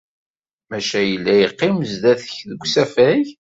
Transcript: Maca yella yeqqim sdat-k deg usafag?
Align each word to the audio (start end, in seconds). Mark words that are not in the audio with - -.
Maca 0.69 1.01
yella 1.09 1.33
yeqqim 1.39 1.77
sdat-k 1.93 2.35
deg 2.49 2.61
usafag? 2.65 3.25